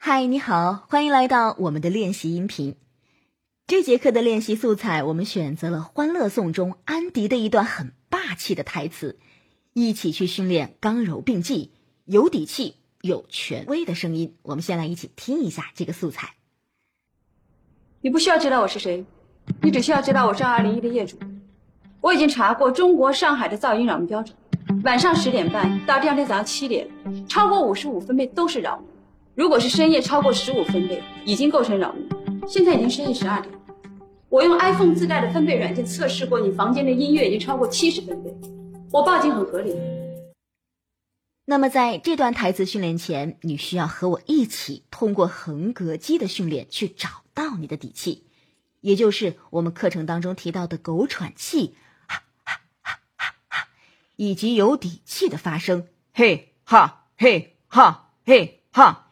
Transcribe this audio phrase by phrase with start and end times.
[0.00, 2.76] 嗨，你好，欢迎来到我们的练习音频。
[3.66, 9.18] 这节课的练习素材，我们选择了《欢乐颂》中安迪的一段很霸气的台词，
[9.74, 11.72] 一起去训练刚柔并济、
[12.04, 14.36] 有底气、有权威的声音。
[14.42, 16.36] 我们先来一起听一下这个素材。
[18.00, 19.04] 你不需要知道我是谁，
[19.60, 21.18] 你只需要知道我是二零一的业主。
[22.00, 24.34] 我已经查过中国上海的噪音扰民标准，
[24.84, 26.88] 晚上十点半到第二天早上七点，
[27.28, 28.86] 超过五十五分贝都是扰民。
[29.38, 32.08] 如果是深夜超过十五分贝，已经构成扰民。
[32.48, 33.54] 现在已经深夜十二点，
[34.28, 38.36] 我用 iPhone 自带的分贝软件测试过，你房间的音乐已经超过七十分贝，
[38.90, 39.76] 我报警很合理。
[41.44, 48.24] 那么在这段台词训练前，你需要和我一起通过横膈肌的训练去找到你的底气，
[48.80, 51.76] 也就是我们课程当中提到的狗喘气，
[52.08, 53.68] 哈哈哈哈哈，
[54.16, 59.04] 以及有底气的发声，嘿哈嘿哈嘿哈。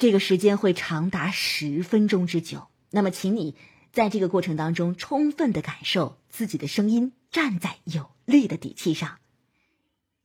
[0.00, 2.68] 这个时间会长达十分钟之久。
[2.88, 3.54] 那么，请你
[3.92, 9.18] 在这个过程当中充分的感受自己的声音站在有力的底气上。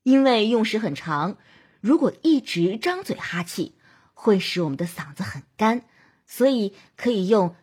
[0.01, 1.37] 因为用时很长，
[1.81, 3.75] 如果一直张嘴哈气，
[4.13, 5.83] 会使我们的嗓子很干，
[6.25, 7.53] 所以可以用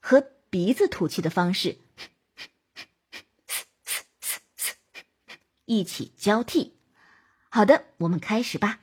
[0.00, 1.78] 和鼻子吐气的方式
[5.64, 6.74] 一起交替。
[7.48, 8.80] 好的，我们开始吧。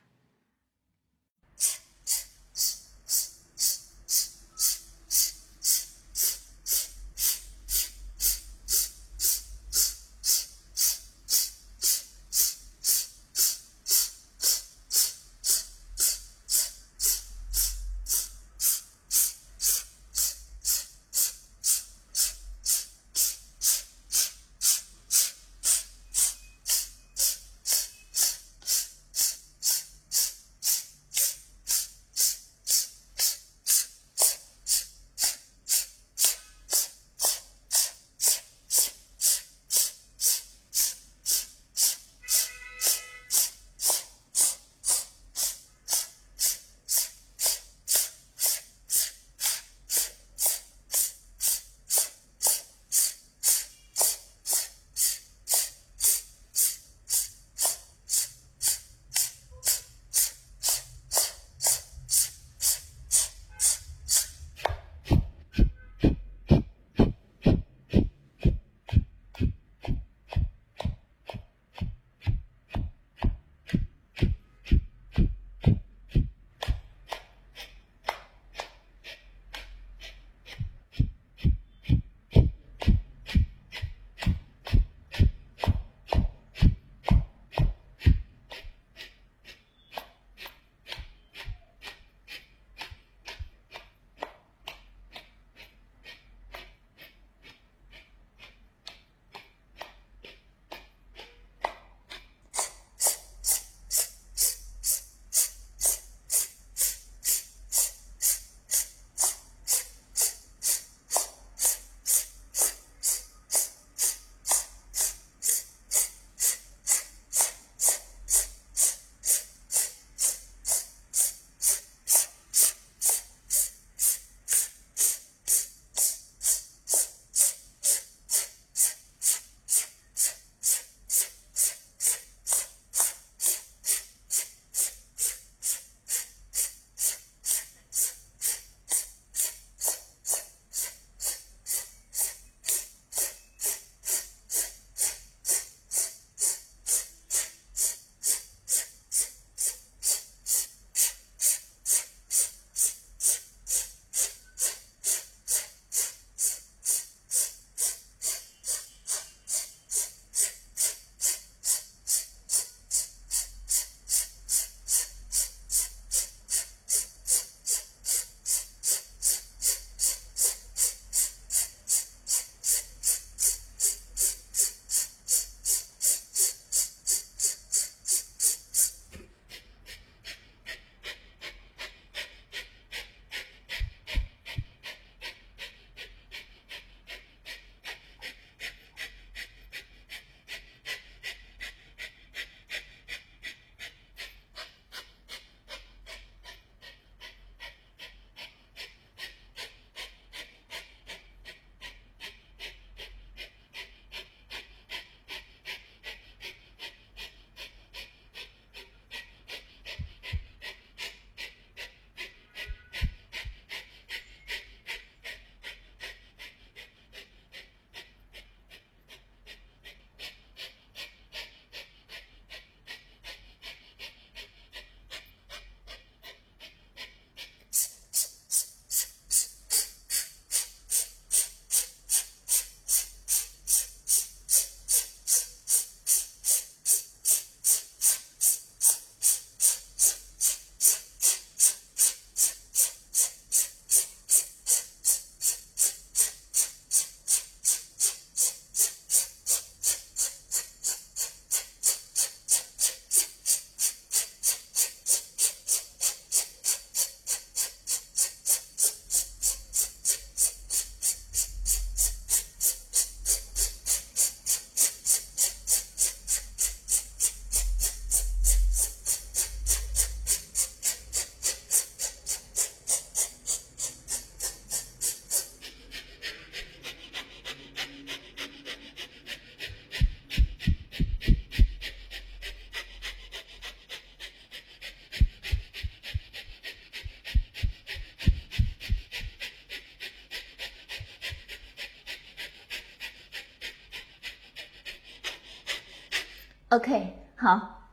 [296.72, 297.90] OK，好。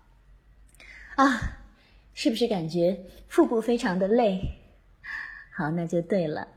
[1.18, 1.58] 啊，
[2.14, 2.98] 是不是感觉
[3.28, 4.40] 腹部非常的累？
[5.54, 6.48] 好，那就对了。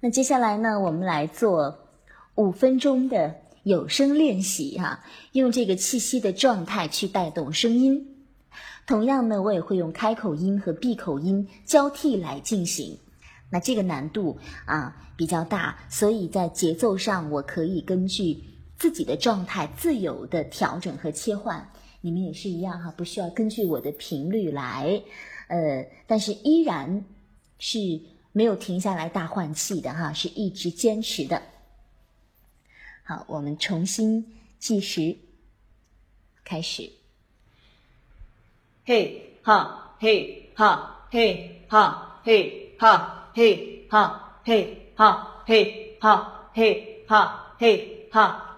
[0.00, 1.86] 那接下来呢，我们来做
[2.34, 8.26] 五分钟的有声练习哈，用这个气息的状态去带动声音。
[8.84, 12.98] 同样呢，我也会用开口音和闭口音交替来进行。
[13.48, 18.42] 那这个难度啊比较大，所以在节奏上我可以根据
[18.82, 21.70] 自己的状态自由的调整和切换。
[22.00, 25.00] 你们也是一样哈，不需要根据我的频率来，
[25.46, 27.04] 呃，但是依然
[27.60, 27.78] 是
[28.32, 31.40] 没有停下来大换气的哈，是一直坚持的。
[33.04, 35.16] 好，我们重新计时，
[36.42, 36.90] 开始。
[38.84, 48.51] 嘿哈嘿哈嘿哈嘿哈嘿哈嘿哈嘿哈嘿哈嘿哈嘿哈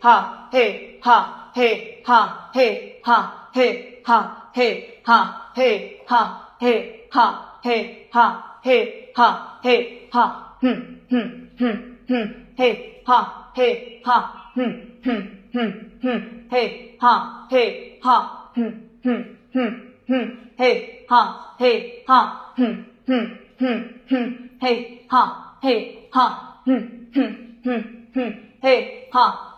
[0.00, 3.42] 哈嘿哈嘿哈嘿哈。
[3.56, 27.34] 嘿哈嘿哈嘿哈嘿哈嘿哈嘿哈嘿哈，哼哼哼哼，嘿哈嘿哈，哼哼哼哼，嘿哈嘿哈，哼哼哼哼，嘿哈嘿哈，哼哼哼哼，嘿哈嘿哈，哼哼
[27.64, 27.84] 哼
[28.14, 29.45] 哼，嘿哈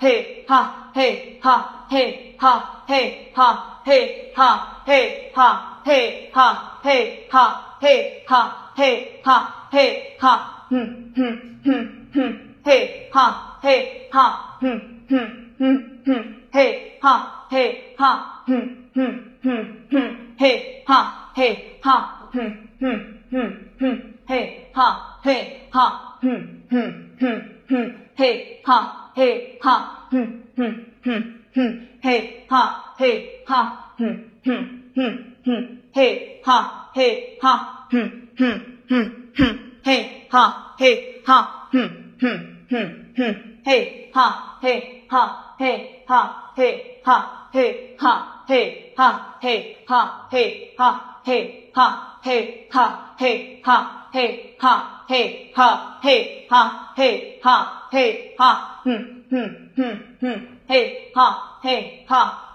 [0.00, 15.18] 嘿哈嘿哈嘿哈嘿哈嘿哈嘿哈嘿哈嘿哈嘿哈嘿哈嘿哈，哼哼哼哼，嘿哈嘿哈，哼哼
[15.58, 31.80] 哼哼，嘿哈嘿哈，哼哼哼哼，嘿哈嘿哈，哼哼哼哼，嘿哈嘿哈，哼哼哼哼，嘿哈嘿哈，哼哼哼哼。
[32.02, 41.88] 嘿哈嘿哈，哼哼哼哼，嘿哈嘿哈，哼哼哼哼，嘿哈嘿哈，哼
[42.20, 60.46] 哼哼哼，嘿哈嘿哈，嘿哈嘿哈，嘿哈嘿哈，嘿哈嘿哈，嘿哈嘿哈，嘿哈嘿哈，嘿哈嘿哈，嘿哈嘿哈，哼哼哼哼。
[60.66, 62.54] 嘿哈嘿哈，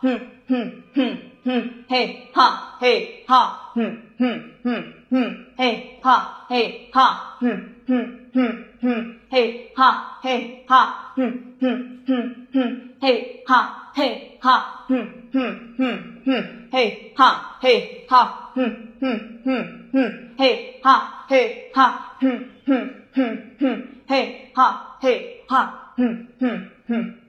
[0.49, 2.37] 흠흠흠 헤하
[2.81, 5.15] 헤하 흠흠흠흠
[5.59, 8.87] 헤하 헤하 흠흠흠흠
[9.31, 12.57] 헤하 헤하 흠흠흠흠
[13.03, 16.29] 헤하 헤하 흠흠흠흠
[16.73, 19.99] 헤하 헤하 흠흠흠흠
[20.33, 21.85] 헤하 헤하
[22.19, 23.67] 흠흠흠흠
[24.09, 27.28] 헤하 헤하 흠흠흠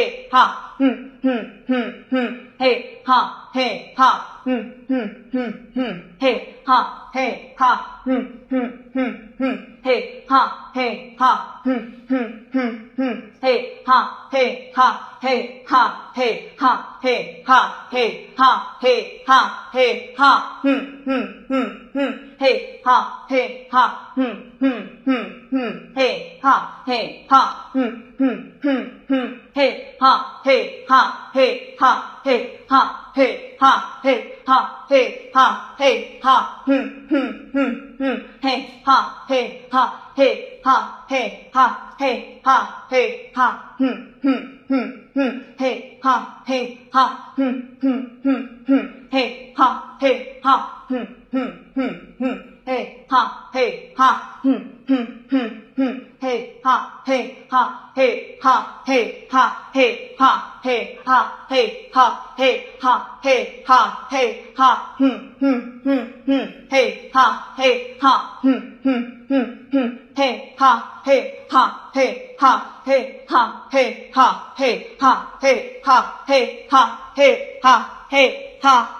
[0.00, 31.40] 嘿哈，嗯嗯嗯嗯，嘿哈嘿哈，嗯嗯嗯嗯，嘿哈嘿哈，嗯嗯嗯嗯，嘿哈嘿哈，哼哼哼哼，嘿哈嘿哈，嘿哈嘿哈，嘿哈嘿哈，嘿哈嘿哈，嘿哈哼哼哼哼，嘿哈嘿哈，嗯嗯嗯嗯，嘿哈嘿哈，嗯嗯嗯嗯，嘿哈嘿哈嘿。
[31.40, 78.99] 嘿哈嘿哈嘿哈嘿哈嘿哈嘿哈，哼哼哼哼，嘿哈嘿哈嘿哈嘿哈嘿哈嘿哈，哼哼哼哼，嘿哈嘿哈，哼哼哼哼，嘿哈嘿哈，哼哼哼哼，嘿哈嘿哈，哼哼哼哼，嘿哈嘿哈嘿哈嘿哈嘿哈嘿哈嘿哈嘿哈嘿哈嘿哈，哼哼哼哼，嘿哈嘿哈，哼哼哼哼，嘿哈嘿哈嘿哈嘿哈嘿哈嘿哈嘿哈嘿哈嘿哈嘿哈。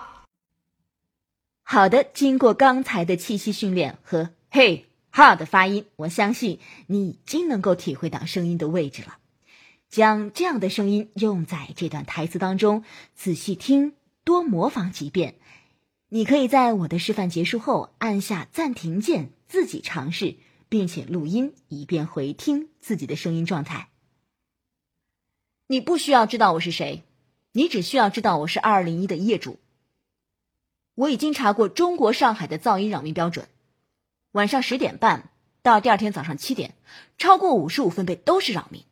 [1.73, 6.59] 好的，经过刚才的气息训练和嘿哈的发音，我相信
[6.89, 9.19] 你已经能够体会到声音的位置了。
[9.89, 12.83] 将这样的声音用在这段台词当中，
[13.15, 13.93] 仔细听，
[14.25, 15.37] 多模仿几遍。
[16.09, 23.91] 你可以在我的示范结束后按下暂停键，自己尝试，并且录音，以便回听自己的声音状态。
[25.69, 27.05] 你不需要知道我是谁，
[27.53, 29.61] 你只需要知道我是二零一的业主。
[31.01, 33.49] 我已经查过中国上海的噪音扰民标准，
[34.33, 35.31] 晚上十点半
[35.63, 36.75] 到第二天早上七点，
[37.17, 38.85] 超过五十五分贝都是扰民。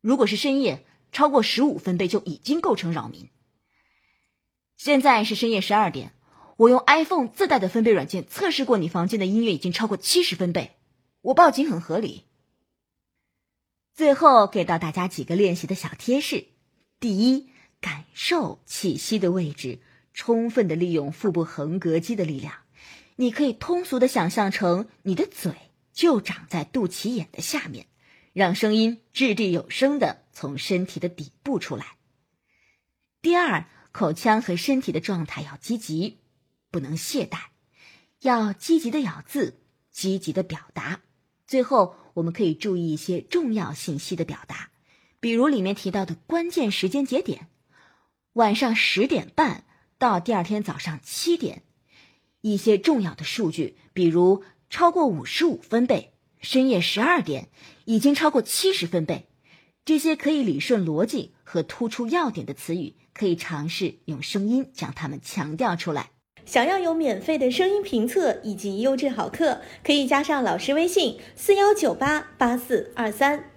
[0.00, 3.28] 如果是深夜，超过十五分贝就已经构成扰民。
[4.76, 6.12] 现在是深夜十二点，
[6.56, 10.76] 我用 iPhone 自带的分贝软件测试过，你房间的音乐已经超过七十分贝，
[11.22, 12.22] 我报警很合理。
[13.96, 16.44] 最后给到大家几个练习的小贴士：
[17.00, 17.48] 第一，
[17.80, 19.80] 感受气息的位置。
[20.16, 22.54] 充分的利用腹部横膈肌的力量，
[23.16, 25.52] 你可以通俗的想象成你的嘴
[25.92, 27.86] 就长在肚脐眼的下面，
[28.32, 31.96] 让声音掷地有声的从身体的底部出来。
[33.20, 36.16] 第二，口腔和身体的状态要积极，
[36.70, 37.38] 不能懈怠，
[38.22, 41.02] 要积极的咬字，积极的表达。
[41.46, 44.70] 最后，我们可以注意一些重要信息的表达，
[45.20, 47.48] 比如里面提到的关键时间节点，
[48.32, 49.64] 晚上十点半。
[49.98, 51.62] 到第二天早上七点，
[52.42, 57.48] 一些重要的数据，比如超过五十五分贝，深夜十二点
[57.86, 59.26] 已经超过七十分贝，
[59.84, 66.10] 这些可以理顺逻辑和突出要点的词语，可以尝试用声音将它们强调出来。
[66.44, 73.50] 想要有免费的声音评测以及优质好课，可以加上老师微信：四幺九八八四二三。